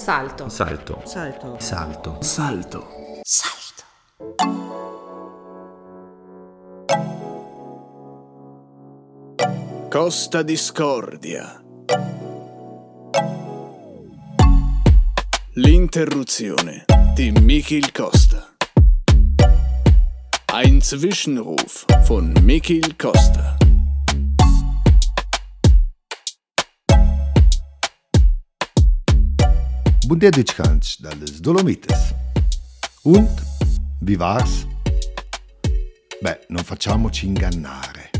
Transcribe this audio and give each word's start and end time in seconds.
Salto. 0.00 0.48
Salto. 0.48 1.02
Salto. 1.04 1.56
Salto. 1.58 2.16
Salto. 2.22 2.86
Salto. 3.22 3.90
Costa 9.90 10.42
Discordia. 10.42 11.62
L'interruzione 15.52 16.86
di 17.12 17.30
Michel 17.32 17.92
Costa. 17.92 18.54
Ein 20.46 20.80
Zwischenruf 20.80 21.84
von 22.04 22.32
Michel 22.40 22.96
Costa. 22.96 23.59
Bunderdichkanz 30.10 30.98
dalles 30.98 31.40
Dolomites. 31.40 32.12
Und, 33.04 33.30
wie 34.00 34.18
war's? 34.18 34.66
Beh, 36.20 36.34
non 36.48 36.64
facciamoci 36.64 37.26
ingannare. 37.26 38.10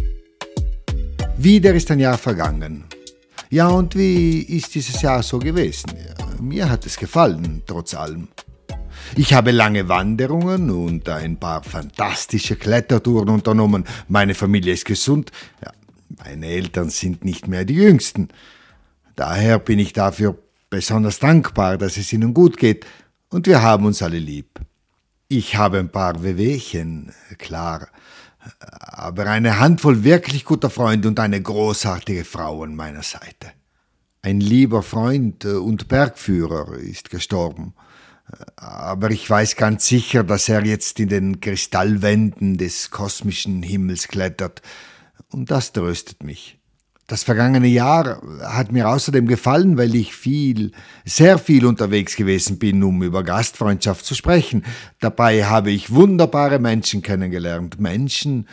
Wieder 1.38 1.74
ist 1.74 1.90
ein 1.90 1.98
Jahr 1.98 2.16
vergangen. 2.16 2.84
Ja, 3.50 3.66
und 3.66 3.96
wie 3.96 4.38
ist 4.42 4.72
dieses 4.72 5.02
Jahr 5.02 5.24
so 5.24 5.40
gewesen? 5.40 5.90
Mir 6.40 6.70
hat 6.70 6.86
es 6.86 6.96
gefallen, 6.96 7.64
trotz 7.66 7.94
allem. 7.94 8.28
Ich 9.16 9.34
habe 9.34 9.50
lange 9.50 9.88
Wanderungen 9.88 10.70
und 10.70 11.08
ein 11.08 11.40
paar 11.40 11.64
fantastische 11.64 12.54
Klettertouren 12.54 13.30
unternommen. 13.30 13.84
Meine 14.06 14.36
Familie 14.36 14.74
ist 14.74 14.84
gesund. 14.84 15.32
Ja, 15.60 15.72
meine 16.24 16.46
Eltern 16.46 16.88
sind 16.88 17.24
nicht 17.24 17.48
mehr 17.48 17.64
die 17.64 17.74
Jüngsten. 17.74 18.28
Daher 19.16 19.58
bin 19.58 19.80
ich 19.80 19.92
dafür 19.92 20.38
besonders 20.70 21.18
dankbar, 21.18 21.76
dass 21.76 21.96
es 21.96 22.12
ihnen 22.12 22.32
gut 22.32 22.56
geht 22.56 22.86
und 23.28 23.46
wir 23.46 23.60
haben 23.62 23.84
uns 23.84 24.02
alle 24.02 24.18
lieb. 24.18 24.60
Ich 25.28 25.56
habe 25.56 25.78
ein 25.78 25.90
paar 25.90 26.22
Wehwehchen, 26.22 27.12
klar, 27.38 27.88
aber 28.58 29.26
eine 29.26 29.58
Handvoll 29.58 30.02
wirklich 30.04 30.44
guter 30.44 30.70
Freunde 30.70 31.08
und 31.08 31.20
eine 31.20 31.42
großartige 31.42 32.24
Frau 32.24 32.62
an 32.62 32.74
meiner 32.74 33.02
Seite. 33.02 33.52
Ein 34.22 34.40
lieber 34.40 34.82
Freund 34.82 35.44
und 35.44 35.88
Bergführer 35.88 36.74
ist 36.74 37.10
gestorben, 37.10 37.74
aber 38.56 39.10
ich 39.10 39.28
weiß 39.28 39.56
ganz 39.56 39.86
sicher, 39.86 40.24
dass 40.24 40.48
er 40.48 40.64
jetzt 40.64 41.00
in 41.00 41.08
den 41.08 41.40
Kristallwänden 41.40 42.58
des 42.58 42.90
kosmischen 42.90 43.62
Himmels 43.62 44.08
klettert, 44.08 44.62
und 45.32 45.50
das 45.50 45.72
tröstet 45.72 46.24
mich. 46.24 46.59
Das 47.10 47.24
vergangene 47.24 47.66
Jahr 47.66 48.22
hat 48.40 48.70
mir 48.70 48.88
außerdem 48.88 49.26
gefallen, 49.26 49.76
weil 49.76 49.96
ich 49.96 50.14
viel, 50.14 50.70
sehr 51.04 51.38
viel 51.38 51.66
unterwegs 51.66 52.14
gewesen 52.14 52.60
bin, 52.60 52.84
um 52.84 53.02
über 53.02 53.24
Gastfreundschaft 53.24 54.06
zu 54.06 54.14
sprechen. 54.14 54.62
Dabei 55.00 55.44
habe 55.44 55.72
ich 55.72 55.90
wunderbare 55.90 56.60
Menschen 56.60 57.02
kennengelernt. 57.02 57.80
Menschen, 57.80 58.46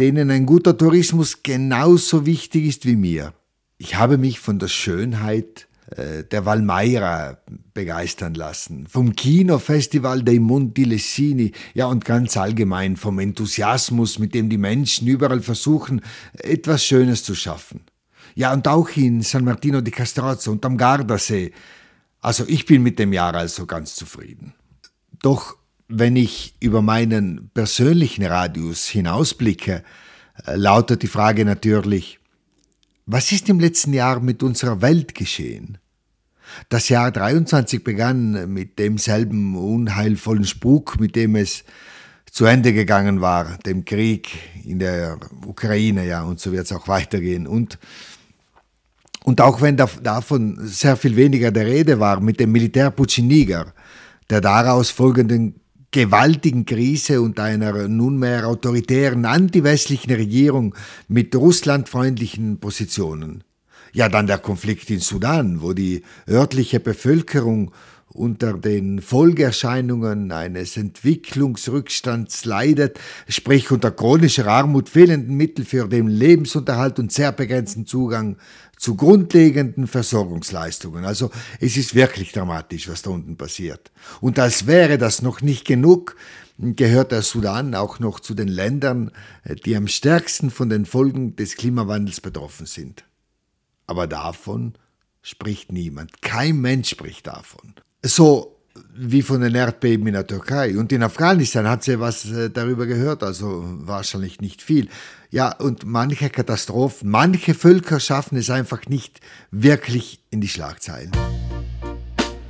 denen 0.00 0.32
ein 0.32 0.46
guter 0.46 0.76
Tourismus 0.76 1.44
genauso 1.44 2.26
wichtig 2.26 2.64
ist 2.64 2.86
wie 2.86 2.96
mir. 2.96 3.34
Ich 3.78 3.94
habe 3.94 4.18
mich 4.18 4.40
von 4.40 4.58
der 4.58 4.66
Schönheit 4.66 5.68
der 5.88 6.44
Valmaira 6.44 7.38
begeistern 7.72 8.34
lassen, 8.34 8.88
vom 8.88 9.14
Kinofestival 9.14 10.24
dei 10.24 10.40
Monti 10.40 10.82
Lessini, 10.82 11.52
ja 11.74 11.86
und 11.86 12.04
ganz 12.04 12.36
allgemein 12.36 12.96
vom 12.96 13.20
Enthusiasmus, 13.20 14.18
mit 14.18 14.34
dem 14.34 14.48
die 14.48 14.58
Menschen 14.58 15.06
überall 15.06 15.40
versuchen, 15.40 16.00
etwas 16.32 16.84
Schönes 16.84 17.22
zu 17.22 17.36
schaffen. 17.36 17.82
Ja 18.34 18.52
und 18.52 18.66
auch 18.66 18.88
in 18.96 19.22
San 19.22 19.44
Martino 19.44 19.80
di 19.80 19.90
Castrozzo 19.92 20.50
und 20.50 20.64
am 20.66 20.76
Gardasee. 20.76 21.52
Also 22.20 22.44
ich 22.48 22.66
bin 22.66 22.82
mit 22.82 22.98
dem 22.98 23.12
Jahr 23.12 23.34
also 23.34 23.64
ganz 23.66 23.94
zufrieden. 23.94 24.54
Doch 25.22 25.56
wenn 25.88 26.16
ich 26.16 26.56
über 26.60 26.82
meinen 26.82 27.50
persönlichen 27.54 28.24
Radius 28.24 28.88
hinausblicke, 28.88 29.84
äh, 30.44 30.56
lautet 30.56 31.02
die 31.02 31.06
Frage 31.06 31.44
natürlich, 31.44 32.18
was 33.06 33.30
ist 33.30 33.48
im 33.48 33.60
letzten 33.60 33.92
Jahr 33.92 34.20
mit 34.20 34.42
unserer 34.42 34.82
Welt 34.82 35.14
geschehen? 35.14 35.78
Das 36.68 36.88
Jahr 36.88 37.10
23 37.10 37.84
begann 37.84 38.52
mit 38.52 38.78
demselben 38.78 39.56
unheilvollen 39.56 40.44
Spuk, 40.44 41.00
mit 41.00 41.16
dem 41.16 41.36
es 41.36 41.64
zu 42.30 42.44
Ende 42.44 42.72
gegangen 42.72 43.20
war, 43.20 43.56
dem 43.64 43.84
Krieg 43.84 44.28
in 44.64 44.78
der 44.78 45.18
Ukraine, 45.46 46.06
ja, 46.06 46.22
und 46.22 46.38
so 46.38 46.52
wird 46.52 46.66
es 46.66 46.72
auch 46.72 46.86
weitergehen. 46.88 47.46
Und, 47.46 47.78
und 49.24 49.40
auch 49.40 49.62
wenn 49.62 49.76
davon 49.76 50.58
sehr 50.60 50.96
viel 50.96 51.16
weniger 51.16 51.50
der 51.50 51.66
Rede 51.66 51.98
war, 51.98 52.20
mit 52.20 52.38
dem 52.38 52.52
Militärputsch 52.52 53.18
in 53.18 53.28
Niger, 53.28 53.72
der 54.28 54.40
daraus 54.40 54.90
folgenden 54.90 55.60
gewaltigen 55.92 56.66
Krise 56.66 57.22
und 57.22 57.40
einer 57.40 57.88
nunmehr 57.88 58.46
autoritären 58.46 59.24
antiwestlichen 59.24 60.12
Regierung 60.12 60.74
mit 61.08 61.34
russlandfreundlichen 61.34 62.60
Positionen. 62.60 63.44
Ja, 63.92 64.08
dann 64.08 64.26
der 64.26 64.38
Konflikt 64.38 64.90
in 64.90 65.00
Sudan, 65.00 65.62
wo 65.62 65.72
die 65.72 66.02
örtliche 66.28 66.80
Bevölkerung 66.80 67.72
unter 68.16 68.54
den 68.54 69.00
Folgeerscheinungen 69.00 70.32
eines 70.32 70.76
Entwicklungsrückstands 70.76 72.44
leidet, 72.44 72.98
sprich 73.28 73.70
unter 73.70 73.90
chronischer 73.90 74.46
Armut, 74.46 74.88
fehlenden 74.88 75.36
Mitteln 75.36 75.66
für 75.66 75.86
den 75.88 76.08
Lebensunterhalt 76.08 76.98
und 76.98 77.12
sehr 77.12 77.32
begrenzten 77.32 77.86
Zugang 77.86 78.36
zu 78.78 78.94
grundlegenden 78.96 79.86
Versorgungsleistungen. 79.86 81.04
Also 81.04 81.30
es 81.60 81.76
ist 81.76 81.94
wirklich 81.94 82.32
dramatisch, 82.32 82.88
was 82.88 83.02
da 83.02 83.10
unten 83.10 83.36
passiert. 83.36 83.90
Und 84.20 84.38
als 84.38 84.66
wäre 84.66 84.98
das 84.98 85.22
noch 85.22 85.40
nicht 85.40 85.66
genug, 85.66 86.16
gehört 86.58 87.12
der 87.12 87.22
Sudan 87.22 87.74
auch 87.74 87.98
noch 87.98 88.20
zu 88.20 88.34
den 88.34 88.48
Ländern, 88.48 89.10
die 89.64 89.76
am 89.76 89.88
stärksten 89.88 90.50
von 90.50 90.68
den 90.68 90.86
Folgen 90.86 91.36
des 91.36 91.56
Klimawandels 91.56 92.20
betroffen 92.20 92.66
sind. 92.66 93.04
Aber 93.86 94.06
davon 94.06 94.74
spricht 95.22 95.72
niemand. 95.72 96.22
Kein 96.22 96.60
Mensch 96.60 96.90
spricht 96.90 97.26
davon. 97.26 97.74
So 98.02 98.56
wie 98.94 99.22
von 99.22 99.40
den 99.40 99.54
Erdbeben 99.54 100.06
in 100.06 100.14
der 100.14 100.26
Türkei. 100.26 100.76
Und 100.76 100.92
in 100.92 101.02
Afghanistan 101.02 101.68
hat 101.68 101.84
sie 101.84 102.00
was 102.00 102.30
äh, 102.30 102.50
darüber 102.50 102.86
gehört, 102.86 103.22
also 103.22 103.64
wahrscheinlich 103.64 104.40
nicht 104.40 104.62
viel. 104.62 104.88
Ja, 105.30 105.54
und 105.56 105.84
manche 105.84 106.30
Katastrophen, 106.30 107.10
manche 107.10 107.54
Völker 107.54 108.00
schaffen 108.00 108.38
es 108.38 108.50
einfach 108.50 108.86
nicht 108.86 109.20
wirklich 109.50 110.20
in 110.30 110.40
die 110.40 110.48
Schlagzeilen. 110.48 111.12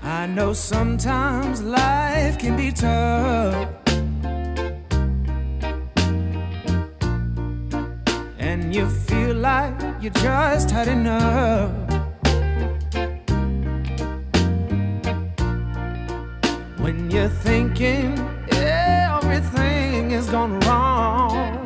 I 0.03 0.26
know 0.26 0.53
sometimes 0.54 1.62
life 1.62 2.38
can 2.38 2.56
be 2.56 2.72
tough. 2.72 3.85
And 8.47 8.73
you 8.73 8.89
feel 8.89 9.34
like 9.34 9.75
you 10.01 10.11
just 10.11 10.71
had 10.71 10.87
enough. 10.87 11.73
When 16.79 17.11
you're 17.11 17.34
thinking 17.49 18.17
everything 18.53 20.12
is 20.12 20.27
gone 20.31 20.61
wrong. 20.61 21.65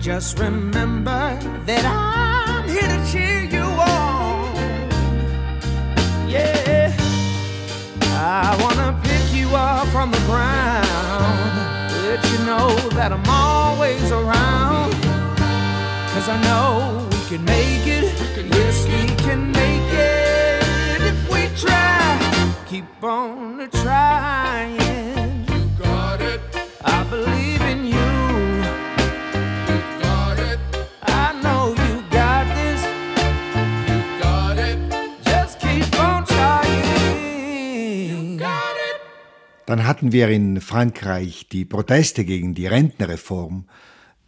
Just 0.00 0.38
remember 0.38 1.36
that 1.66 1.84
I'm 1.84 2.23
that 13.04 13.12
I'm 13.12 13.28
always 13.28 14.10
around. 14.10 14.92
Cause 16.12 16.28
I 16.30 16.40
know 16.46 17.06
we 17.10 17.20
can 17.28 17.44
make 17.44 17.86
it. 17.86 18.06
Yes, 18.50 18.86
we 18.86 19.14
can 19.24 19.52
make 19.52 19.92
it 19.92 21.02
if 21.10 21.18
we 21.30 21.42
try. 21.54 22.54
Keep 22.66 23.04
on 23.04 23.68
trying. 23.82 25.13
Dann 39.66 39.86
hatten 39.86 40.12
wir 40.12 40.28
in 40.28 40.60
Frankreich 40.60 41.48
die 41.50 41.64
Proteste 41.64 42.24
gegen 42.24 42.54
die 42.54 42.66
Rentenreform. 42.66 43.64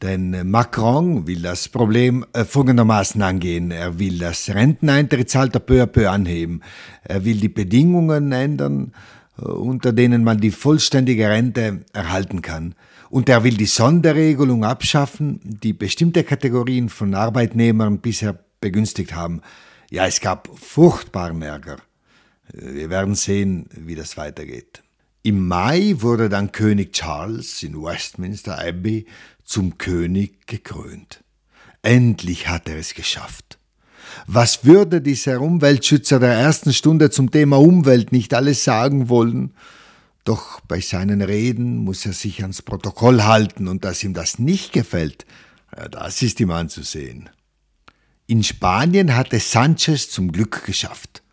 Denn 0.03 0.51
Macron 0.51 1.27
will 1.27 1.41
das 1.41 1.69
Problem 1.69 2.25
äh, 2.33 2.45
folgendermaßen 2.45 3.21
angehen. 3.23 3.71
Er 3.71 3.99
will 3.99 4.19
das 4.19 4.51
Renteneintrittsalter 4.51 5.61
peu 5.61 5.83
à 5.83 5.87
peu 5.87 6.11
anheben. 6.11 6.61
Er 7.03 7.25
will 7.25 7.37
die 7.37 7.49
Bedingungen 7.49 8.31
ändern, 8.33 8.93
äh, 9.39 9.47
unter 9.47 9.93
denen 9.93 10.23
man 10.23 10.39
die 10.39 10.51
vollständige 10.51 11.31
Rente 11.31 11.85
erhalten 11.95 12.43
kann. 12.43 12.75
Und 13.09 13.29
er 13.31 13.43
will 13.45 13.57
die 13.57 13.67
Sonderregelung 13.67 14.65
abschaffen, 14.65 15.41
die 15.43 15.73
bestimmte 15.73 16.25
Kategorien 16.25 16.91
von 16.91 17.15
Arbeitnehmern 17.15 18.01
bisher 18.01 18.39
begünstigt 18.61 19.15
haben. 19.15 19.41
Ja, 19.91 20.07
es 20.07 20.21
gab 20.21 20.51
furchtbaren 20.59 21.41
Ärger. 21.41 21.77
Wir 22.53 22.91
werden 22.91 23.15
sehen, 23.15 23.67
wie 23.73 23.95
das 23.95 24.17
weitergeht. 24.17 24.83
Im 25.27 25.49
Mai 25.49 25.97
wurde 26.03 26.29
dann 26.29 26.53
König 26.53 26.93
Charles 26.93 27.65
in 27.65 27.83
Westminster 27.83 28.61
Abbey 28.61 29.07
zum 29.43 29.77
König 29.77 30.47
gekrönt. 30.47 31.25
Endlich 31.83 32.47
hat 32.47 32.69
er 32.69 32.79
es 32.79 32.95
geschafft. 32.95 33.59
Was 34.29 34.65
würde 34.65 35.01
dieser 35.01 35.41
Umweltschützer 35.41 36.21
der 36.21 36.35
ersten 36.35 36.73
Stunde 36.73 37.11
zum 37.11 37.33
Thema 37.33 37.59
Umwelt 37.59 38.13
nicht 38.13 38.35
alles 38.35 38.63
sagen 38.63 39.09
wollen? 39.09 39.53
Doch 40.23 40.61
bei 40.61 40.81
seinen 40.81 41.21
Reden 41.23 41.79
muss 41.79 42.07
er 42.07 42.13
sich 42.13 42.43
ans 42.43 42.63
Protokoll 42.63 43.25
halten 43.25 43.67
und 43.67 43.85
dass 43.85 44.05
ihm 44.05 44.15
das 44.15 44.39
nicht 44.39 44.73
gefällt, 44.73 45.27
das 45.91 46.23
ist 46.23 46.39
ihm 46.39 46.53
anzusehen. 46.53 47.31
In 48.29 48.45
Spanien 48.45 49.17
hat 49.17 49.33
es 49.33 49.51
Sanchez 49.51 50.09
zum 50.09 50.31
Glück 50.31 50.65
geschafft. 50.65 51.25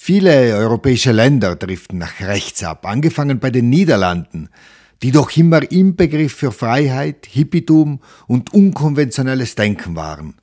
Viele 0.00 0.54
europäische 0.54 1.10
Länder 1.10 1.56
driften 1.56 1.98
nach 1.98 2.20
rechts 2.20 2.62
ab, 2.62 2.86
angefangen 2.86 3.40
bei 3.40 3.50
den 3.50 3.68
Niederlanden, 3.68 4.48
die 5.02 5.10
doch 5.10 5.36
immer 5.36 5.70
im 5.70 5.96
Begriff 5.96 6.34
für 6.34 6.52
Freiheit, 6.52 7.26
Hippietum 7.26 8.00
und 8.28 8.54
unkonventionelles 8.54 9.56
Denken 9.56 9.96
waren. 9.96 10.36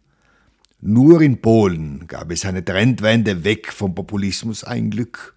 Nur 0.82 1.22
in 1.22 1.42
Polen 1.42 2.06
gab 2.08 2.32
es 2.32 2.46
eine 2.46 2.64
Trendwende 2.64 3.46
weg 3.46 3.72
vom 3.72 3.96
Populismus 3.96 4.66
ein 4.66 4.92
Glück. 4.92 5.36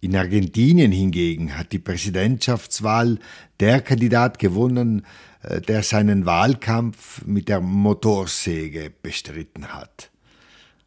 In 0.00 0.16
Argentinien 0.16 0.92
hingegen 0.92 1.56
hat 1.56 1.72
die 1.72 1.78
Präsidentschaftswahl 1.78 3.18
der 3.60 3.80
Kandidat 3.80 4.40
gewonnen, 4.40 5.06
äh, 5.42 5.60
der 5.60 5.84
seinen 5.84 6.26
Wahlkampf 6.26 7.24
mit 7.24 7.48
der 7.48 7.60
Motorsäge 7.60 8.92
bestritten 9.00 9.68
hat. 9.68 10.10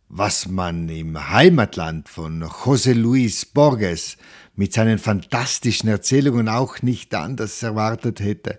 Was 0.09 0.47
man 0.47 0.87
im 0.87 1.29
Heimatland 1.29 2.07
von 2.07 2.41
José 2.43 2.93
Luis 2.93 3.45
Borges 3.45 4.17
mit 4.55 4.71
seinen 4.71 4.99
fantastischen 4.99 5.89
Erzählungen 5.89 6.47
auch 6.47 6.81
nicht 6.81 7.13
anders 7.13 7.61
erwartet 7.61 8.21
hätte, 8.21 8.57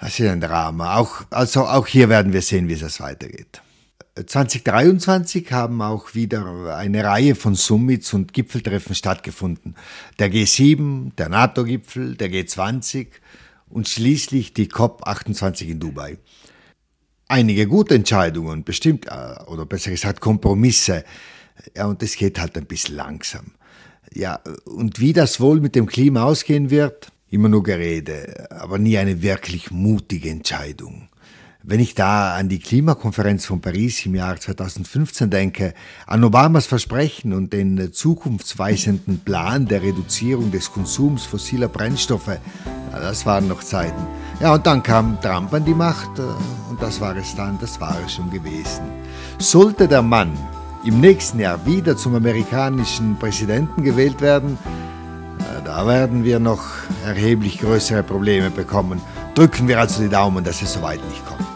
das 0.00 0.18
ist 0.18 0.28
ein 0.28 0.40
Drama. 0.40 0.96
Auch, 0.96 1.22
also 1.30 1.66
auch 1.66 1.86
hier 1.86 2.08
werden 2.08 2.32
wir 2.32 2.42
sehen, 2.42 2.68
wie 2.68 2.72
es 2.72 3.00
weitergeht. 3.00 3.62
2023 4.16 5.50
haben 5.52 5.80
auch 5.80 6.14
wieder 6.14 6.76
eine 6.76 7.04
Reihe 7.04 7.34
von 7.34 7.54
Summits 7.54 8.12
und 8.12 8.32
Gipfeltreffen 8.32 8.94
stattgefunden. 8.94 9.76
Der 10.18 10.30
G7, 10.30 11.14
der 11.16 11.28
NATO-Gipfel, 11.28 12.16
der 12.16 12.30
G20 12.30 13.08
und 13.68 13.88
schließlich 13.88 14.54
die 14.54 14.66
COP28 14.66 15.68
in 15.68 15.80
Dubai. 15.80 16.18
Einige 17.34 17.66
gute 17.66 17.96
Entscheidungen, 17.96 18.62
bestimmt, 18.62 19.08
äh, 19.08 19.42
oder 19.48 19.66
besser 19.66 19.90
gesagt 19.90 20.20
Kompromisse. 20.20 21.02
Ja, 21.76 21.86
und 21.86 22.00
es 22.00 22.14
geht 22.14 22.38
halt 22.38 22.56
ein 22.56 22.66
bisschen 22.66 22.94
langsam. 22.94 23.54
Ja, 24.12 24.38
und 24.66 25.00
wie 25.00 25.12
das 25.12 25.40
wohl 25.40 25.58
mit 25.58 25.74
dem 25.74 25.86
Klima 25.86 26.22
ausgehen 26.22 26.70
wird, 26.70 27.08
immer 27.30 27.48
nur 27.48 27.64
Gerede, 27.64 28.46
aber 28.52 28.78
nie 28.78 28.98
eine 28.98 29.20
wirklich 29.20 29.72
mutige 29.72 30.30
Entscheidung. 30.30 31.08
Wenn 31.66 31.80
ich 31.80 31.94
da 31.94 32.34
an 32.34 32.50
die 32.50 32.58
Klimakonferenz 32.58 33.46
von 33.46 33.62
Paris 33.62 34.04
im 34.04 34.14
Jahr 34.14 34.38
2015 34.38 35.30
denke, 35.30 35.72
an 36.06 36.22
Obamas 36.22 36.66
Versprechen 36.66 37.32
und 37.32 37.54
den 37.54 37.90
zukunftsweisenden 37.90 39.20
Plan 39.20 39.64
der 39.64 39.80
Reduzierung 39.80 40.50
des 40.50 40.70
Konsums 40.70 41.24
fossiler 41.24 41.68
Brennstoffe, 41.68 42.38
das 42.92 43.24
waren 43.24 43.48
noch 43.48 43.62
Zeiten. 43.62 44.06
Ja, 44.40 44.52
und 44.52 44.66
dann 44.66 44.82
kam 44.82 45.18
Trump 45.22 45.54
an 45.54 45.64
die 45.64 45.72
Macht 45.72 46.18
äh, 46.18 46.22
und 46.68 46.82
das 46.82 47.00
war 47.00 47.16
es 47.16 47.34
dann, 47.34 47.58
das 47.58 47.80
war 47.80 47.96
es 48.04 48.12
schon 48.12 48.30
gewesen. 48.30 48.82
Sollte 49.38 49.88
der 49.88 50.02
Mann 50.02 50.36
im 50.84 51.00
nächsten 51.00 51.40
Jahr 51.40 51.64
wieder 51.64 51.96
zum 51.96 52.14
amerikanischen 52.14 53.16
Präsidenten 53.18 53.82
gewählt 53.82 54.20
werden, 54.20 54.58
da 55.64 55.86
werden 55.86 56.24
wir 56.24 56.40
noch 56.40 56.62
erheblich 57.06 57.58
größere 57.58 58.02
Probleme 58.02 58.50
bekommen. 58.50 59.00
Drücken 59.34 59.66
wir 59.66 59.80
also 59.80 60.02
die 60.02 60.10
Daumen, 60.10 60.44
dass 60.44 60.60
es 60.60 60.74
soweit 60.74 61.02
nicht 61.08 61.24
kommt. 61.24 61.53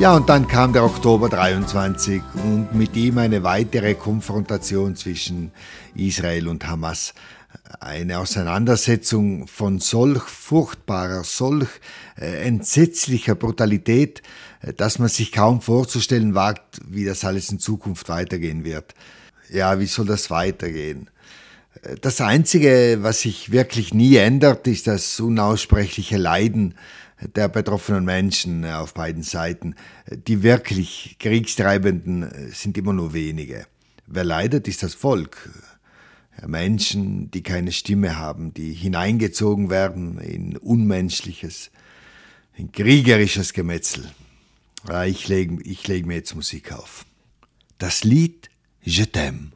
Ja, 0.00 0.16
und 0.16 0.30
dann 0.30 0.48
kam 0.48 0.72
der 0.72 0.84
Oktober 0.84 1.28
23 1.28 2.22
und 2.42 2.74
mit 2.74 2.96
ihm 2.96 3.18
eine 3.18 3.42
weitere 3.42 3.92
Konfrontation 3.92 4.96
zwischen 4.96 5.52
Israel 5.94 6.48
und 6.48 6.66
Hamas. 6.66 7.12
Eine 7.80 8.18
Auseinandersetzung 8.18 9.46
von 9.46 9.78
solch 9.78 10.22
furchtbarer, 10.22 11.22
solch 11.22 11.68
äh, 12.18 12.46
entsetzlicher 12.46 13.34
Brutalität, 13.34 14.22
äh, 14.62 14.72
dass 14.72 14.98
man 14.98 15.10
sich 15.10 15.32
kaum 15.32 15.60
vorzustellen 15.60 16.34
wagt, 16.34 16.80
wie 16.88 17.04
das 17.04 17.22
alles 17.22 17.50
in 17.50 17.58
Zukunft 17.58 18.08
weitergehen 18.08 18.64
wird. 18.64 18.94
Ja, 19.50 19.78
wie 19.80 19.86
soll 19.86 20.06
das 20.06 20.30
weitergehen? 20.30 21.10
Äh, 21.82 21.96
das 22.00 22.22
Einzige, 22.22 23.00
was 23.02 23.20
sich 23.20 23.52
wirklich 23.52 23.92
nie 23.92 24.16
ändert, 24.16 24.66
ist 24.66 24.86
das 24.86 25.20
unaussprechliche 25.20 26.16
Leiden 26.16 26.74
der 27.20 27.48
betroffenen 27.48 28.04
Menschen 28.04 28.64
auf 28.64 28.94
beiden 28.94 29.22
Seiten. 29.22 29.74
Die 30.10 30.42
wirklich 30.42 31.16
Kriegstreibenden 31.18 32.50
sind 32.52 32.78
immer 32.78 32.92
nur 32.92 33.12
wenige. 33.12 33.66
Wer 34.06 34.24
leidet, 34.24 34.68
ist 34.68 34.82
das 34.82 34.94
Volk. 34.94 35.50
Menschen, 36.46 37.30
die 37.30 37.42
keine 37.42 37.72
Stimme 37.72 38.18
haben, 38.18 38.54
die 38.54 38.72
hineingezogen 38.72 39.68
werden 39.68 40.18
in 40.18 40.56
unmenschliches, 40.56 41.70
in 42.56 42.72
kriegerisches 42.72 43.52
Gemetzel. 43.52 44.10
Ich 45.06 45.28
lege 45.28 45.62
ich 45.62 45.86
leg 45.86 46.06
mir 46.06 46.14
jetzt 46.14 46.34
Musik 46.34 46.72
auf. 46.72 47.04
Das 47.76 48.04
Lied 48.04 48.50
Je 48.82 49.04
t'aime. 49.04 49.52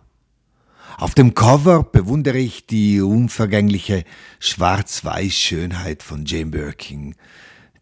Auf 0.99 1.15
dem 1.15 1.35
Cover 1.35 1.83
bewundere 1.83 2.39
ich 2.39 2.67
die 2.67 3.01
unvergängliche 3.01 4.05
Schwarz-Weiß-Schönheit 4.39 6.03
von 6.03 6.25
Jane 6.27 6.51
Birkin, 6.51 7.15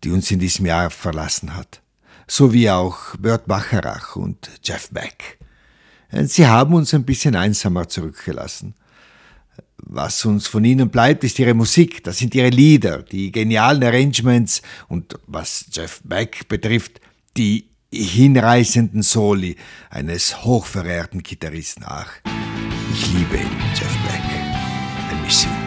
die 0.04 0.10
uns 0.10 0.30
in 0.30 0.38
diesem 0.38 0.66
Jahr 0.66 0.90
verlassen 0.90 1.54
hat, 1.56 1.80
sowie 2.26 2.70
auch 2.70 3.16
Bert 3.16 3.46
Bacharach 3.46 4.16
und 4.16 4.50
Jeff 4.62 4.90
Beck. 4.90 5.38
Sie 6.10 6.46
haben 6.46 6.74
uns 6.74 6.92
ein 6.92 7.04
bisschen 7.04 7.36
einsamer 7.36 7.88
zurückgelassen. 7.88 8.74
Was 9.78 10.24
uns 10.24 10.46
von 10.46 10.64
ihnen 10.64 10.90
bleibt, 10.90 11.24
ist 11.24 11.38
ihre 11.38 11.54
Musik, 11.54 12.04
das 12.04 12.18
sind 12.18 12.34
ihre 12.34 12.50
Lieder, 12.50 13.02
die 13.02 13.32
genialen 13.32 13.82
Arrangements 13.82 14.62
und 14.88 15.18
was 15.26 15.66
Jeff 15.72 16.00
Beck 16.04 16.48
betrifft, 16.48 17.00
die 17.36 17.68
hinreißenden 17.92 19.02
Soli 19.02 19.56
eines 19.90 20.44
hochverehrten 20.44 21.22
Gitarristen. 21.22 21.84
Ach, 21.86 22.10
ich 22.92 23.12
liebe 23.12 23.36
ihn, 23.36 23.50
Jeff 23.74 23.96
Beck. 24.04 24.22
I 25.10 25.24
miss 25.24 25.44
you. 25.44 25.61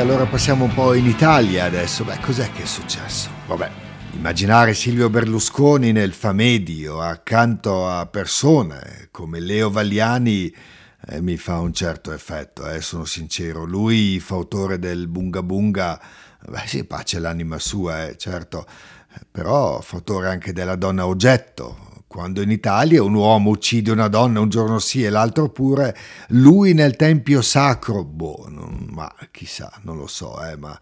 Allora 0.00 0.24
passiamo 0.24 0.64
un 0.64 0.72
po' 0.72 0.94
in 0.94 1.04
Italia 1.04 1.66
adesso. 1.66 2.04
Beh, 2.04 2.20
cos'è 2.20 2.50
che 2.52 2.62
è 2.62 2.66
successo? 2.66 3.28
Vabbè, 3.46 3.70
immaginare 4.12 4.72
Silvio 4.72 5.10
Berlusconi 5.10 5.92
nel 5.92 6.14
Famedio 6.14 7.02
accanto 7.02 7.86
a 7.86 8.06
persone 8.06 9.08
come 9.10 9.40
Leo 9.40 9.68
Vagliani 9.68 10.54
eh, 11.06 11.20
mi 11.20 11.36
fa 11.36 11.58
un 11.58 11.74
certo 11.74 12.12
effetto, 12.12 12.66
eh, 12.66 12.80
sono 12.80 13.04
sincero. 13.04 13.64
Lui, 13.64 14.20
fautore 14.20 14.78
del 14.78 15.06
Bunga 15.06 15.42
Bunga, 15.42 16.00
beh 16.48 16.66
sì, 16.66 16.84
pace 16.84 17.18
l'anima 17.18 17.58
sua, 17.58 18.06
eh, 18.06 18.16
certo, 18.16 18.66
però 19.30 19.82
fautore 19.82 20.28
anche 20.28 20.54
della 20.54 20.76
donna 20.76 21.06
oggetto, 21.06 21.89
quando 22.10 22.42
in 22.42 22.50
Italia 22.50 23.04
un 23.04 23.14
uomo 23.14 23.50
uccide 23.50 23.92
una 23.92 24.08
donna 24.08 24.40
un 24.40 24.48
giorno 24.48 24.80
sì 24.80 25.04
e 25.04 25.10
l'altro 25.10 25.48
pure, 25.48 25.96
lui 26.30 26.74
nel 26.74 26.96
tempio 26.96 27.40
sacro, 27.40 28.02
boh, 28.02 28.46
non, 28.48 28.88
ma 28.90 29.14
chissà, 29.30 29.70
non 29.82 29.96
lo 29.96 30.08
so, 30.08 30.44
eh, 30.44 30.56
ma... 30.56 30.76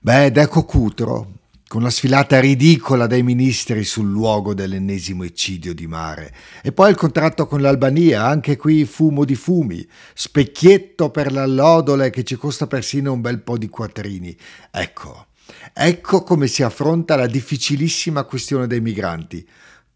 Beh, 0.00 0.24
ed 0.24 0.36
ecco 0.36 0.64
Cutro, 0.64 1.34
con 1.68 1.82
la 1.82 1.90
sfilata 1.90 2.40
ridicola 2.40 3.06
dei 3.06 3.22
ministri 3.22 3.84
sul 3.84 4.10
luogo 4.10 4.54
dell'ennesimo 4.54 5.22
eccidio 5.22 5.72
di 5.72 5.86
mare. 5.86 6.34
E 6.64 6.72
poi 6.72 6.90
il 6.90 6.96
contratto 6.96 7.46
con 7.46 7.60
l'Albania, 7.60 8.26
anche 8.26 8.56
qui 8.56 8.84
fumo 8.86 9.24
di 9.24 9.36
fumi, 9.36 9.86
specchietto 10.14 11.10
per 11.10 11.30
l'allodole 11.30 12.10
che 12.10 12.24
ci 12.24 12.34
costa 12.34 12.66
persino 12.66 13.12
un 13.12 13.20
bel 13.20 13.40
po' 13.40 13.56
di 13.56 13.68
quattrini. 13.68 14.36
Ecco, 14.72 15.26
ecco 15.72 16.24
come 16.24 16.48
si 16.48 16.64
affronta 16.64 17.14
la 17.14 17.28
difficilissima 17.28 18.24
questione 18.24 18.66
dei 18.66 18.80
migranti 18.80 19.46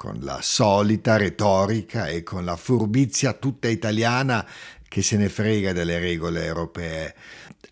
con 0.01 0.17
la 0.23 0.39
solita 0.41 1.19
retorica 1.19 2.07
e 2.07 2.23
con 2.23 2.47
la 2.47 2.57
furbizia 2.57 3.35
tutta 3.35 3.69
italiana 3.69 4.49
che 4.89 5.03
se 5.03 5.19
ne 5.19 5.29
frega 5.29 5.75
delle 5.75 5.99
regole 5.99 6.43
europee. 6.43 7.15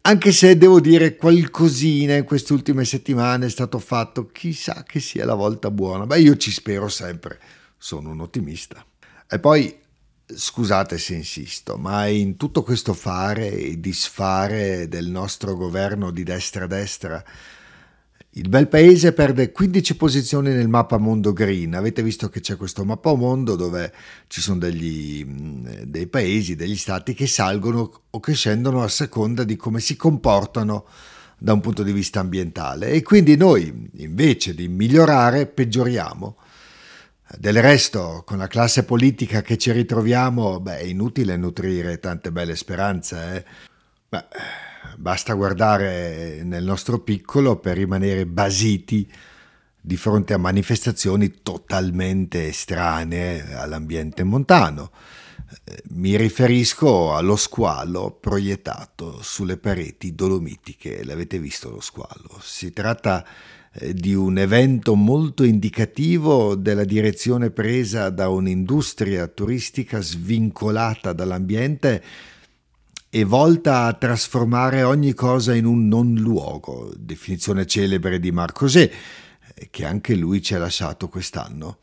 Anche 0.03 0.33
se 0.33 0.59
devo 0.59 0.79
dire 0.79 1.17
qualcosina 1.17 2.17
in 2.17 2.25
queste 2.25 2.53
ultime 2.53 2.85
settimane 2.85 3.47
è 3.47 3.49
stato 3.49 3.79
fatto, 3.79 4.27
chissà 4.27 4.85
che 4.87 5.01
sia 5.01 5.25
la 5.25 5.33
volta 5.33 5.71
buona. 5.71 6.05
Beh, 6.05 6.21
io 6.21 6.37
ci 6.37 6.51
spero 6.51 6.89
sempre, 6.89 7.41
sono 7.79 8.11
un 8.11 8.21
ottimista. 8.21 8.85
E 9.27 9.39
poi, 9.39 9.75
scusate 10.27 10.99
se 10.99 11.15
insisto, 11.15 11.79
ma 11.79 12.09
in 12.09 12.37
tutto 12.37 12.63
questo 12.63 12.93
fare 12.93 13.51
e 13.51 13.81
disfare 13.81 14.87
del 14.87 15.09
nostro 15.09 15.57
governo 15.57 16.11
di 16.11 16.25
destra-destra, 16.25 17.25
il 18.33 18.49
bel 18.49 18.69
paese 18.69 19.13
perde 19.13 19.51
15 19.51 19.97
posizioni 19.97 20.53
nel 20.53 20.69
mappa 20.69 20.99
mondo 20.99 21.33
green. 21.33 21.75
Avete 21.75 22.03
visto 22.03 22.29
che 22.29 22.41
c'è 22.41 22.57
questo 22.57 22.85
mappa 22.85 23.15
mondo 23.15 23.57
dove 23.57 23.93
ci 24.29 24.41
sono 24.41 24.59
degli, 24.59 25.25
mm, 25.27 25.67
dei 25.85 26.07
paesi, 26.07 26.55
degli 26.55 26.77
stati 26.77 27.15
che 27.15 27.27
salgono 27.27 28.03
o 28.11 28.21
che 28.21 28.35
scendono 28.35 28.83
a 28.83 28.89
seconda 28.89 29.45
di 29.45 29.57
come 29.57 29.81
si 29.81 29.97
comportano 29.97 30.87
da 31.39 31.53
un 31.53 31.61
punto 31.61 31.83
di 31.83 31.93
vista 31.93 32.21
ambientale. 32.21 32.91
E 32.91 33.03
quindi 33.03 33.37
noi, 33.37 33.91
invece 33.97 34.55
di 34.55 34.69
migliorare, 34.69 35.47
peggioriamo. 35.47 36.37
Del 37.37 37.61
resto, 37.61 38.23
con 38.25 38.39
la 38.39 38.47
classe 38.47 38.85
politica 38.85 39.43
che 39.43 39.59
ci 39.59 39.71
ritroviamo, 39.73 40.61
beh, 40.61 40.79
è 40.79 40.85
inutile 40.85 41.37
nutrire 41.37 41.99
tante 41.99 42.31
belle 42.31 42.57
speranze. 42.57 43.35
Eh? 43.35 43.45
Beh, 44.09 44.25
Basta 44.99 45.35
guardare 45.35 46.43
nel 46.43 46.65
nostro 46.65 46.99
piccolo 46.99 47.55
per 47.61 47.77
rimanere 47.77 48.27
basiti 48.27 49.09
di 49.81 49.97
fronte 49.97 50.33
a 50.35 50.39
manifestazioni 50.39 51.35
totalmente 51.41 52.49
estranee 52.49 53.55
all'ambiente 53.55 54.25
montano. 54.25 54.91
Eh, 55.65 55.83
mi 55.91 56.17
riferisco 56.17 57.15
allo 57.15 57.37
squalo 57.37 58.11
proiettato 58.21 59.23
sulle 59.23 59.57
pareti 59.57 60.17
dolomitiche. 60.17 61.05
L'avete 61.05 61.39
visto 61.39 61.71
lo 61.71 61.81
squalo? 61.81 62.41
Si 62.43 62.73
tratta 62.73 63.25
eh, 63.75 63.95
di 63.95 64.15
un 64.15 64.37
evento 64.37 64.97
molto 64.97 65.45
indicativo 65.45 66.57
della 66.57 66.85
direzione 66.85 67.51
presa 67.51 68.11
da 68.11 68.31
un'industria 68.31 69.29
turistica 69.29 70.01
svincolata 70.01 71.13
dall'ambiente 71.13 72.03
e 73.11 73.25
volta 73.25 73.85
a 73.85 73.95
trasformare 73.95 74.83
ogni 74.83 75.15
cosa 75.15 75.55
in 75.55 75.65
un 75.65 75.89
non 75.89 76.15
luogo, 76.15 76.93
definizione 76.97 77.67
celebre 77.67 78.21
di 78.21 78.31
Marcosè, 78.31 78.91
che 79.71 79.85
anche 79.85 80.15
lui 80.15 80.43
ci 80.43 80.55
ha 80.55 80.59
lasciato 80.59 81.09
quest'anno. 81.09 81.79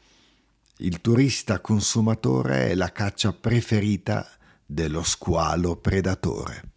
Il 0.78 1.02
turista 1.02 1.62
consumatore 1.62 2.70
è 2.70 2.76
la 2.76 2.92
caccia 2.92 3.34
preferita 3.34 4.30
dello 4.66 5.04
squalo 5.04 5.78
predatore. 5.78 6.75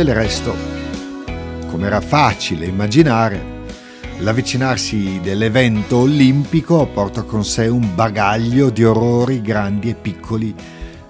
Del 0.00 0.14
resto, 0.14 0.56
come 1.68 1.86
era 1.86 2.00
facile 2.00 2.64
immaginare, 2.64 3.66
l'avvicinarsi 4.20 5.20
dell'evento 5.22 5.98
olimpico 5.98 6.86
porta 6.86 7.24
con 7.24 7.44
sé 7.44 7.66
un 7.66 7.94
bagaglio 7.94 8.70
di 8.70 8.82
orrori 8.82 9.42
grandi 9.42 9.90
e 9.90 9.94
piccoli 9.94 10.54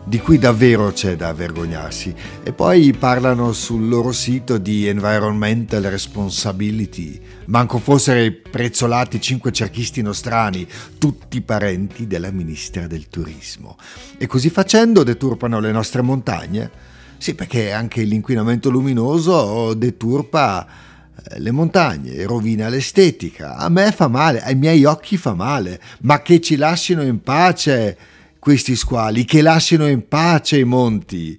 di 0.02 0.18
cui 0.18 0.38
davvero 0.38 0.90
c'è 0.90 1.14
da 1.14 1.32
vergognarsi. 1.32 2.12
E 2.42 2.52
poi 2.52 2.92
parlano 2.92 3.52
sul 3.52 3.86
loro 3.86 4.10
sito 4.10 4.58
di 4.58 4.88
environmental 4.88 5.84
responsibility. 5.84 7.20
Manco 7.44 7.78
fossero 7.78 8.28
prezzolati 8.50 9.20
cinque 9.20 9.52
cerchisti 9.52 10.02
nostrani, 10.02 10.66
tutti 10.98 11.40
parenti 11.42 12.08
della 12.08 12.32
ministra 12.32 12.88
del 12.88 13.08
turismo. 13.08 13.76
E 14.18 14.26
così 14.26 14.50
facendo 14.50 15.04
deturpano 15.04 15.60
le 15.60 15.70
nostre 15.70 16.02
montagne 16.02 16.88
sì, 17.20 17.34
perché 17.34 17.70
anche 17.70 18.02
l'inquinamento 18.02 18.70
luminoso 18.70 19.74
deturpa 19.74 20.66
eh, 20.66 21.38
le 21.38 21.50
montagne, 21.50 22.24
rovina 22.24 22.70
l'estetica. 22.70 23.56
A 23.56 23.68
me 23.68 23.92
fa 23.92 24.08
male, 24.08 24.40
ai 24.40 24.54
miei 24.54 24.86
occhi 24.86 25.18
fa 25.18 25.34
male, 25.34 25.78
ma 26.00 26.22
che 26.22 26.40
ci 26.40 26.56
lasciano 26.56 27.02
in 27.02 27.20
pace 27.22 27.98
questi 28.38 28.74
squali, 28.74 29.26
che 29.26 29.42
lasciano 29.42 29.86
in 29.86 30.08
pace 30.08 30.60
i 30.60 30.64
monti. 30.64 31.38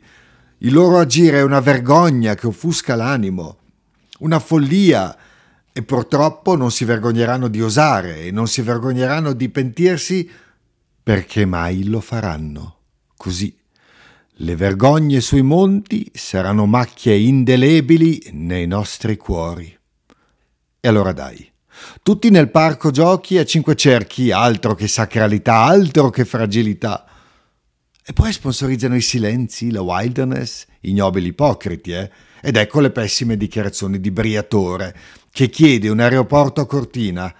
Il 0.59 0.71
loro 0.71 0.99
agire 0.99 1.39
è 1.39 1.41
una 1.41 1.61
vergogna 1.61 2.35
che 2.35 2.45
offusca 2.45 2.93
l'animo, 2.93 3.57
una 4.19 4.37
follia 4.37 5.17
e 5.73 5.81
purtroppo 5.81 6.55
non 6.55 6.69
si 6.69 6.85
vergogneranno 6.85 7.47
di 7.47 7.59
osare 7.59 8.21
e 8.25 8.29
non 8.29 8.47
si 8.47 8.61
vergogneranno 8.61 9.33
di 9.33 9.49
pentirsi 9.49 10.29
perché 11.01 11.45
mai 11.45 11.85
lo 11.85 12.01
faranno. 12.01 12.75
Così 13.17 13.57
le 14.41 14.55
vergogne 14.55 15.21
sui 15.21 15.43
monti 15.43 16.09
saranno 16.13 16.65
macchie 16.65 17.15
indelebili 17.15 18.29
nei 18.31 18.65
nostri 18.65 19.15
cuori. 19.15 19.77
E 20.79 20.87
allora 20.87 21.11
dai, 21.11 21.47
tutti 22.01 22.29
nel 22.31 22.49
parco 22.49 22.89
giochi 22.89 23.37
a 23.37 23.45
cinque 23.45 23.75
cerchi, 23.75 24.31
altro 24.31 24.73
che 24.73 24.87
sacralità, 24.87 25.57
altro 25.57 26.09
che 26.09 26.25
fragilità. 26.25 27.05
E 28.03 28.13
poi 28.13 28.33
sponsorizzano 28.33 28.95
i 28.95 29.01
silenzi, 29.01 29.69
la 29.69 29.81
wilderness, 29.81 30.65
ignobili 30.81 31.27
ipocriti, 31.27 31.91
eh? 31.91 32.11
Ed 32.41 32.55
ecco 32.55 32.79
le 32.79 32.89
pessime 32.89 33.37
dichiarazioni 33.37 33.99
di 33.99 34.09
Briatore, 34.09 34.95
che 35.31 35.49
chiede 35.49 35.87
un 35.87 35.99
aeroporto 35.99 36.61
a 36.61 36.65
Cortina. 36.65 37.33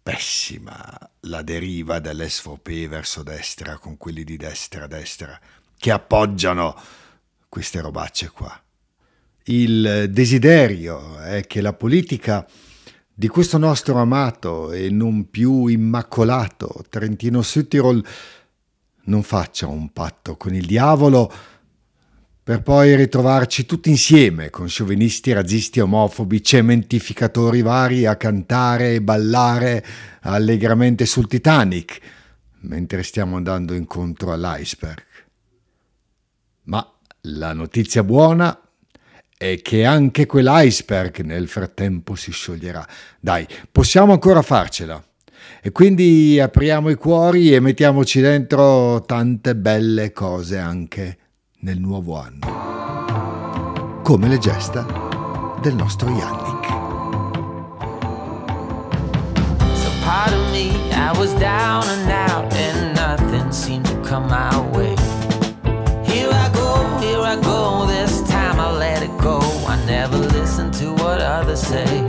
Pessima 0.00 0.96
la 1.24 1.42
deriva 1.42 1.98
dell'SVP 1.98 2.86
verso 2.86 3.24
destra 3.24 3.78
con 3.78 3.96
quelli 3.96 4.22
di 4.22 4.36
destra 4.36 4.84
a 4.84 4.86
destra 4.86 5.38
che 5.80 5.90
appoggiano 5.90 6.76
queste 7.48 7.80
robacce 7.80 8.28
qua. 8.28 8.62
Il 9.44 10.08
desiderio 10.10 11.18
è 11.18 11.46
che 11.46 11.62
la 11.62 11.72
politica 11.72 12.46
di 13.12 13.26
questo 13.28 13.56
nostro 13.56 13.96
amato 13.96 14.72
e 14.72 14.90
non 14.90 15.30
più 15.30 15.66
immacolato 15.66 16.84
Trentino 16.88 17.40
Südtirol 17.40 18.04
non 19.04 19.22
faccia 19.22 19.66
un 19.66 19.90
patto 19.92 20.36
con 20.36 20.54
il 20.54 20.66
diavolo 20.66 21.32
per 22.42 22.62
poi 22.62 22.94
ritrovarci 22.94 23.64
tutti 23.64 23.88
insieme 23.88 24.50
con 24.50 24.68
sciovinisti, 24.68 25.32
razzisti, 25.32 25.80
omofobi, 25.80 26.42
cementificatori 26.42 27.62
vari 27.62 28.04
a 28.04 28.16
cantare 28.16 28.94
e 28.94 29.02
ballare 29.02 29.84
allegramente 30.22 31.06
sul 31.06 31.26
Titanic 31.26 32.00
mentre 32.60 33.02
stiamo 33.02 33.36
andando 33.36 33.72
incontro 33.72 34.32
all'iceberg. 34.32 35.08
Ma 36.70 36.88
la 37.22 37.52
notizia 37.52 38.04
buona 38.04 38.56
è 39.36 39.60
che 39.60 39.84
anche 39.84 40.26
quell'iceberg 40.26 41.22
nel 41.22 41.48
frattempo 41.48 42.14
si 42.14 42.30
scioglierà. 42.30 42.86
Dai, 43.18 43.44
possiamo 43.72 44.12
ancora 44.12 44.40
farcela. 44.40 45.02
E 45.60 45.72
quindi 45.72 46.38
apriamo 46.38 46.88
i 46.88 46.94
cuori 46.94 47.52
e 47.52 47.58
mettiamoci 47.58 48.20
dentro 48.20 49.02
tante 49.04 49.56
belle 49.56 50.12
cose 50.12 50.58
anche 50.58 51.18
nel 51.62 51.80
nuovo 51.80 52.16
anno. 52.20 54.00
Come 54.04 54.28
le 54.28 54.38
gesta 54.38 54.86
del 55.60 55.74
nostro 55.74 56.08
Yannick. 56.08 56.68
So 59.74 59.90
part 60.04 60.32
of 60.32 60.52
me, 60.52 60.70
I 60.92 61.10
was 61.18 61.32
down 61.34 61.82
and 61.88 62.08
out, 62.30 62.54
and 62.54 62.94
nothing 62.94 63.50
seemed 63.50 63.86
to 63.86 63.96
come 64.08 64.28
my 64.28 64.59
what 71.50 71.58
others 71.58 71.66
say. 71.66 72.06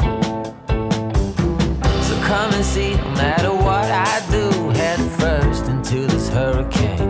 So 2.04 2.22
come 2.24 2.54
and 2.54 2.66
see, 2.66 2.94
no 2.96 3.10
matter 3.12 3.52
what 3.54 3.90
I 3.90 4.22
do, 4.30 4.70
head 4.70 5.00
first 5.20 5.66
into 5.66 6.08
this 6.08 6.30
hurricane. 6.30 7.01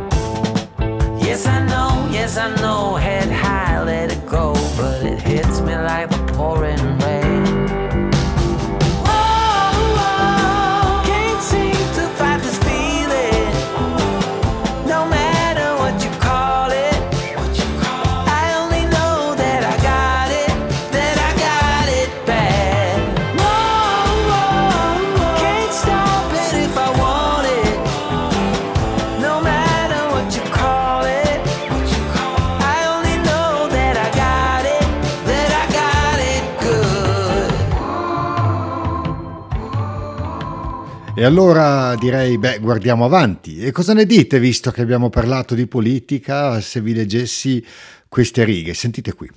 E 41.13 41.25
allora 41.25 41.93
direi, 41.95 42.37
beh, 42.37 42.59
guardiamo 42.59 43.03
avanti. 43.03 43.59
E 43.59 43.71
cosa 43.71 43.93
ne 43.93 44.05
dite, 44.05 44.39
visto 44.39 44.71
che 44.71 44.81
abbiamo 44.81 45.09
parlato 45.09 45.55
di 45.55 45.67
politica, 45.67 46.61
se 46.61 46.79
vi 46.79 46.93
leggessi 46.93 47.63
queste 48.07 48.45
righe? 48.45 48.73
Sentite 48.73 49.13
qui. 49.13 49.29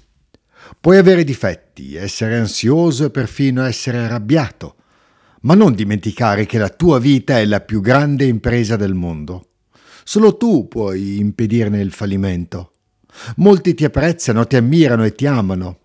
Puoi 0.80 0.98
avere 0.98 1.24
difetti, 1.24 1.96
essere 1.96 2.38
ansioso 2.38 3.06
e 3.06 3.10
perfino 3.10 3.64
essere 3.64 3.98
arrabbiato, 3.98 4.76
ma 5.42 5.54
non 5.54 5.74
dimenticare 5.74 6.46
che 6.46 6.58
la 6.58 6.70
tua 6.70 7.00
vita 7.00 7.40
è 7.40 7.44
la 7.44 7.60
più 7.60 7.80
grande 7.80 8.24
impresa 8.24 8.76
del 8.76 8.94
mondo. 8.94 9.48
Solo 10.04 10.36
tu 10.36 10.68
puoi 10.68 11.18
impedirne 11.18 11.80
il 11.80 11.90
fallimento. 11.90 12.72
Molti 13.36 13.74
ti 13.74 13.84
apprezzano, 13.84 14.46
ti 14.46 14.56
ammirano 14.56 15.04
e 15.04 15.14
ti 15.14 15.26
amano. 15.26 15.80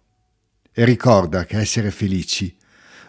E 0.71 0.85
ricorda 0.85 1.45
che 1.45 1.57
essere 1.57 1.89
felici 1.89 2.55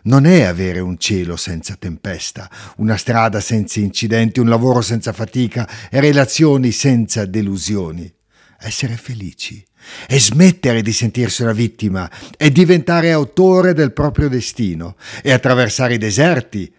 non 0.05 0.27
è 0.27 0.43
avere 0.43 0.81
un 0.81 0.99
cielo 0.99 1.37
senza 1.37 1.77
tempesta, 1.77 2.49
una 2.77 2.97
strada 2.97 3.41
senza 3.41 3.81
incidenti, 3.81 4.41
un 4.41 4.49
lavoro 4.49 4.81
senza 4.81 5.13
fatica 5.13 5.69
e 5.91 6.01
relazioni 6.01 6.71
senza 6.71 7.27
delusioni. 7.27 8.13
Essere 8.59 8.97
felici 8.97 9.65
è 10.07 10.19
smettere 10.19 10.83
di 10.83 10.93
sentirsi 10.93 11.43
una 11.43 11.53
vittima 11.53 12.11
e 12.37 12.51
diventare 12.51 13.13
autore 13.13 13.73
del 13.73 13.93
proprio 13.93 14.29
destino 14.29 14.97
e 15.23 15.33
attraversare 15.33 15.95
i 15.95 15.99
deserti, 15.99 16.73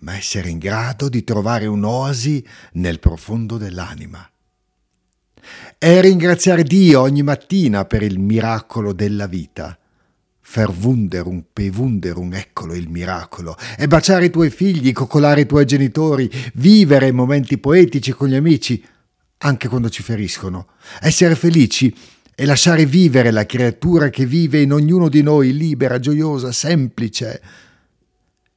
ma 0.00 0.16
essere 0.16 0.50
in 0.50 0.58
grado 0.58 1.08
di 1.08 1.24
trovare 1.24 1.66
un'oasi 1.66 2.46
nel 2.72 3.00
profondo 3.00 3.56
dell'anima. 3.56 4.28
È 5.78 6.00
ringraziare 6.00 6.62
Dio 6.62 7.00
ogni 7.00 7.22
mattina 7.22 7.84
per 7.84 8.02
il 8.02 8.18
miracolo 8.18 8.92
della 8.92 9.26
vita 9.26 9.78
Verwunderung, 10.46 11.44
bewunderung, 11.52 12.34
eccolo 12.34 12.74
il 12.74 12.88
miracolo. 12.88 13.56
E 13.76 13.86
baciare 13.86 14.26
i 14.26 14.30
tuoi 14.30 14.50
figli, 14.50 14.92
coccolare 14.92 15.42
i 15.42 15.46
tuoi 15.46 15.64
genitori, 15.64 16.30
vivere 16.54 17.10
momenti 17.12 17.58
poetici 17.58 18.12
con 18.12 18.28
gli 18.28 18.34
amici, 18.34 18.84
anche 19.38 19.68
quando 19.68 19.88
ci 19.88 20.02
feriscono. 20.02 20.68
Essere 21.00 21.34
felici 21.34 21.94
e 22.34 22.44
lasciare 22.46 22.84
vivere 22.84 23.30
la 23.30 23.46
creatura 23.46 24.10
che 24.10 24.26
vive 24.26 24.60
in 24.60 24.72
ognuno 24.72 25.08
di 25.08 25.22
noi, 25.22 25.56
libera, 25.56 25.98
gioiosa, 25.98 26.52
semplice. 26.52 27.42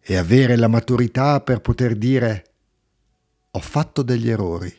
E 0.02 0.15
avere 0.15 0.56
la 0.56 0.67
maturità 0.67 1.41
per 1.41 1.62
poter 1.62 1.95
dire 1.95 2.43
ho 3.52 3.60
fatto 3.60 4.02
degli 4.04 4.30
errori. 4.30 4.73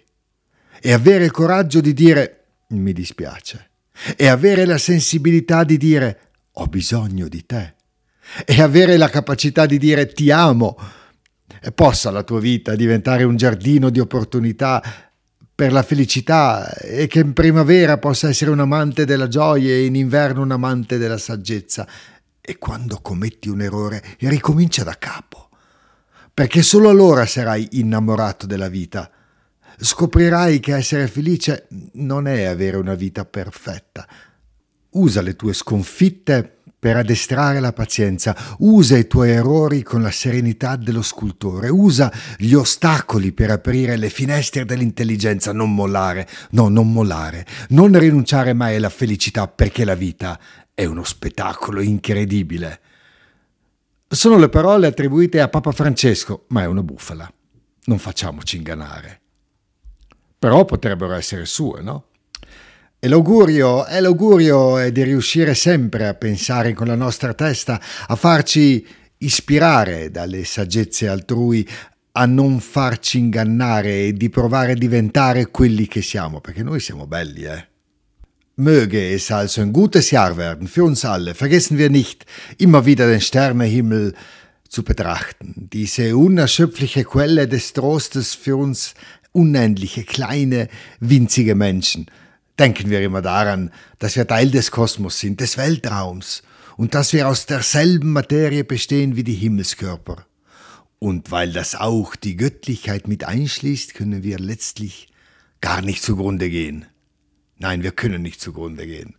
E 0.80 0.92
avere 0.92 1.24
il 1.24 1.30
coraggio 1.30 1.80
di 1.80 1.92
dire 1.92 2.44
mi 2.68 2.92
dispiace. 2.92 3.70
E 4.16 4.28
avere 4.28 4.64
la 4.64 4.78
sensibilità 4.78 5.64
di 5.64 5.76
dire 5.76 6.27
ho 6.60 6.66
bisogno 6.66 7.28
di 7.28 7.44
te 7.46 7.74
e 8.44 8.60
avere 8.60 8.96
la 8.96 9.08
capacità 9.08 9.66
di 9.66 9.78
dire 9.78 10.12
ti 10.12 10.30
amo. 10.30 10.76
E 11.60 11.72
possa 11.72 12.10
la 12.10 12.22
tua 12.22 12.40
vita 12.40 12.76
diventare 12.76 13.24
un 13.24 13.36
giardino 13.36 13.90
di 13.90 13.98
opportunità 13.98 14.82
per 15.54 15.72
la 15.72 15.82
felicità 15.82 16.72
e 16.76 17.08
che 17.08 17.20
in 17.20 17.32
primavera 17.32 17.98
possa 17.98 18.28
essere 18.28 18.50
un 18.50 18.60
amante 18.60 19.04
della 19.04 19.26
gioia 19.26 19.70
e 19.70 19.86
in 19.86 19.96
inverno 19.96 20.42
un 20.42 20.52
amante 20.52 20.98
della 20.98 21.18
saggezza. 21.18 21.86
E 22.40 22.58
quando 22.58 23.00
commetti 23.02 23.48
un 23.48 23.60
errore, 23.60 24.02
ricomincia 24.20 24.84
da 24.84 24.96
capo, 24.98 25.48
perché 26.32 26.62
solo 26.62 26.88
allora 26.88 27.26
sarai 27.26 27.66
innamorato 27.72 28.46
della 28.46 28.68
vita. 28.68 29.10
Scoprirai 29.80 30.60
che 30.60 30.74
essere 30.74 31.08
felice 31.08 31.66
non 31.94 32.26
è 32.26 32.44
avere 32.44 32.76
una 32.76 32.94
vita 32.94 33.24
perfetta, 33.24 34.06
Usa 34.90 35.20
le 35.20 35.36
tue 35.36 35.52
sconfitte 35.52 36.58
per 36.78 36.96
addestrare 36.96 37.58
la 37.58 37.72
pazienza, 37.72 38.36
usa 38.58 38.96
i 38.96 39.08
tuoi 39.08 39.30
errori 39.30 39.82
con 39.82 40.00
la 40.00 40.12
serenità 40.12 40.76
dello 40.76 41.02
scultore, 41.02 41.68
usa 41.68 42.12
gli 42.36 42.54
ostacoli 42.54 43.32
per 43.32 43.50
aprire 43.50 43.96
le 43.96 44.10
finestre 44.10 44.64
dell'intelligenza, 44.64 45.52
non 45.52 45.74
mollare, 45.74 46.28
no, 46.50 46.68
non 46.68 46.92
mollare, 46.92 47.44
non 47.70 47.98
rinunciare 47.98 48.52
mai 48.52 48.76
alla 48.76 48.90
felicità 48.90 49.48
perché 49.48 49.84
la 49.84 49.96
vita 49.96 50.38
è 50.72 50.84
uno 50.84 51.02
spettacolo 51.02 51.80
incredibile. 51.80 52.80
Sono 54.06 54.38
le 54.38 54.48
parole 54.48 54.86
attribuite 54.86 55.40
a 55.40 55.48
Papa 55.48 55.72
Francesco, 55.72 56.44
ma 56.48 56.62
è 56.62 56.66
una 56.66 56.84
bufala. 56.84 57.30
Non 57.86 57.98
facciamoci 57.98 58.56
ingannare. 58.56 59.20
Però 60.38 60.64
potrebbero 60.64 61.14
essere 61.14 61.44
sue, 61.44 61.82
no? 61.82 62.04
E 63.00 63.06
l'augurio, 63.06 63.86
e 63.86 64.00
l'augurio 64.00 64.76
è 64.76 64.90
di 64.90 65.04
riuscire 65.04 65.54
sempre 65.54 66.08
a 66.08 66.14
pensare 66.14 66.72
con 66.72 66.88
la 66.88 66.96
nostra 66.96 67.32
testa, 67.32 67.80
a 68.08 68.16
farci 68.16 68.84
ispirare 69.18 70.10
dalle 70.10 70.44
saggezze 70.44 71.06
altrui, 71.06 71.64
a 72.10 72.26
non 72.26 72.58
farci 72.58 73.18
ingannare 73.18 74.06
e 74.06 74.12
di 74.14 74.28
provare 74.30 74.72
a 74.72 74.74
diventare 74.74 75.46
quelli 75.52 75.86
che 75.86 76.02
siamo, 76.02 76.40
perché 76.40 76.64
noi 76.64 76.80
siamo 76.80 77.06
belli, 77.06 77.44
eh. 77.44 77.66
Möge 78.54 79.12
es 79.12 79.30
also 79.30 79.60
ein 79.60 79.70
gutes 79.70 80.10
Jahr 80.10 80.36
werden 80.36 80.66
für 80.66 80.82
uns 80.82 81.04
alle. 81.04 81.34
Vergessen 81.34 81.78
wir 81.78 81.90
nicht, 81.90 82.24
immer 82.56 82.84
wieder 82.84 83.06
den 83.06 83.20
Sternenhimmel 83.20 84.12
zu 84.68 84.82
betrachten. 84.82 85.54
Diese 85.72 86.16
unerschöpfliche 86.16 87.04
Quelle 87.04 87.46
des 87.46 87.72
Trostes 87.72 88.34
für 88.34 88.56
uns 88.56 88.94
unendliche, 89.30 90.02
kleine, 90.02 90.66
winzige 90.98 91.54
Menschen. 91.54 92.06
Denken 92.58 92.90
wir 92.90 93.00
immer 93.02 93.22
daran, 93.22 93.70
dass 93.98 94.16
wir 94.16 94.26
Teil 94.26 94.50
des 94.50 94.70
Kosmos 94.70 95.20
sind, 95.20 95.40
des 95.40 95.56
Weltraums 95.56 96.42
und 96.76 96.94
dass 96.94 97.12
wir 97.12 97.28
aus 97.28 97.46
derselben 97.46 98.12
Materie 98.12 98.64
bestehen 98.64 99.16
wie 99.16 99.24
die 99.24 99.34
Himmelskörper. 99.34 100.26
Und 100.98 101.30
weil 101.30 101.52
das 101.52 101.76
auch 101.76 102.16
die 102.16 102.36
Göttlichkeit 102.36 103.06
mit 103.06 103.24
einschließt, 103.24 103.94
können 103.94 104.24
wir 104.24 104.38
letztlich 104.38 105.08
gar 105.60 105.82
nicht 105.82 106.02
zugrunde 106.02 106.50
gehen. 106.50 106.86
Nein, 107.58 107.82
wir 107.82 107.92
können 107.92 108.22
nicht 108.22 108.40
zugrunde 108.40 108.86
gehen. 108.86 109.14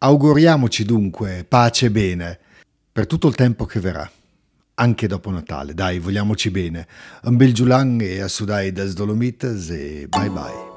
Auguriamoci 0.00 0.84
dunque 0.84 1.44
pace 1.48 1.86
e 1.86 1.90
bene 1.90 2.38
per 2.92 3.06
tutto 3.06 3.28
il 3.28 3.34
tempo 3.34 3.66
che 3.66 3.80
verrà, 3.80 4.08
anche 4.74 5.08
dopo 5.08 5.30
Natale. 5.30 5.74
Dai, 5.74 5.98
vogliamoci 5.98 6.50
bene. 6.50 6.86
Un 7.22 7.36
bel 7.36 7.52
giulang 7.52 8.00
e 8.02 8.20
a 8.20 8.28
sudai 8.28 8.70
das 8.70 8.94
Dolomites 8.94 9.70
e 9.70 10.06
bye 10.08 10.30
bye. 10.30 10.67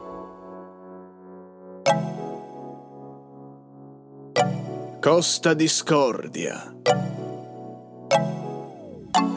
Costa 5.01 5.55
Discordia. 5.55 6.75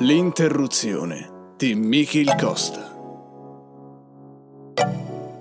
L'interruzione 0.01 1.55
di 1.57 1.75
Michael 1.75 2.37
Costa. 2.39 2.93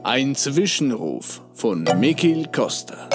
Ein 0.04 0.34
Zwischenruf 0.34 1.42
von 1.52 1.84
Michael 1.98 2.50
Costa. 2.52 3.10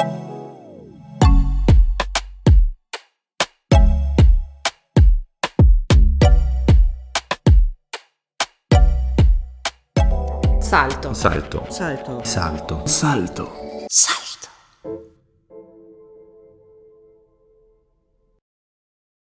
Salto. 10.61 11.15
Salto. 11.15 11.67
Salto. 11.71 12.21
Salto. 12.23 12.83
Salto. 12.85 13.57
Salto. 13.87 14.28